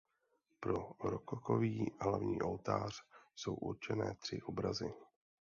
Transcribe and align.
Pro 0.59 0.91
rokokový 1.03 1.91
hlavní 1.99 2.41
oltář 2.41 2.95
jsou 3.35 3.53
určené 3.55 4.15
tři 4.19 4.41
obrazy. 4.41 4.93